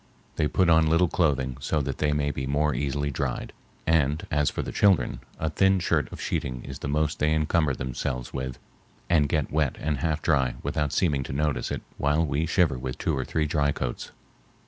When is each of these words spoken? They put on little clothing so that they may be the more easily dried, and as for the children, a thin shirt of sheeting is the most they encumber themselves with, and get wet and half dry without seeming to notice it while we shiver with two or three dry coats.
They 0.35 0.47
put 0.47 0.67
on 0.67 0.87
little 0.89 1.07
clothing 1.07 1.57
so 1.59 1.79
that 1.83 1.99
they 1.99 2.11
may 2.11 2.31
be 2.31 2.45
the 2.47 2.51
more 2.51 2.73
easily 2.73 3.11
dried, 3.11 3.53
and 3.85 4.25
as 4.31 4.49
for 4.49 4.63
the 4.63 4.71
children, 4.71 5.19
a 5.37 5.51
thin 5.51 5.77
shirt 5.77 6.11
of 6.11 6.19
sheeting 6.19 6.63
is 6.63 6.79
the 6.79 6.87
most 6.87 7.19
they 7.19 7.31
encumber 7.35 7.75
themselves 7.75 8.33
with, 8.33 8.57
and 9.11 9.29
get 9.29 9.51
wet 9.51 9.75
and 9.79 9.99
half 9.99 10.23
dry 10.23 10.55
without 10.63 10.91
seeming 10.91 11.21
to 11.25 11.33
notice 11.33 11.69
it 11.69 11.83
while 11.99 12.25
we 12.25 12.47
shiver 12.47 12.79
with 12.79 12.97
two 12.97 13.15
or 13.15 13.23
three 13.25 13.45
dry 13.45 13.71
coats. 13.71 14.09